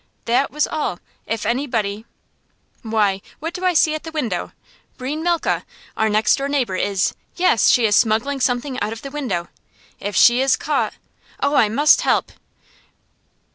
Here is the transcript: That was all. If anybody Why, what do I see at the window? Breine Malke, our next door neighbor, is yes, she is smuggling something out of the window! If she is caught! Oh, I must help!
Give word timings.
That 0.25 0.49
was 0.49 0.65
all. 0.65 0.99
If 1.27 1.45
anybody 1.45 2.05
Why, 2.81 3.21
what 3.39 3.53
do 3.53 3.63
I 3.65 3.75
see 3.75 3.93
at 3.93 4.01
the 4.01 4.11
window? 4.11 4.51
Breine 4.97 5.21
Malke, 5.23 5.61
our 5.95 6.09
next 6.09 6.37
door 6.37 6.49
neighbor, 6.49 6.75
is 6.75 7.13
yes, 7.35 7.69
she 7.69 7.85
is 7.85 7.95
smuggling 7.95 8.39
something 8.41 8.79
out 8.79 8.93
of 8.93 9.03
the 9.03 9.11
window! 9.11 9.49
If 9.99 10.15
she 10.15 10.41
is 10.41 10.55
caught! 10.57 10.95
Oh, 11.39 11.53
I 11.53 11.69
must 11.69 12.01
help! 12.01 12.31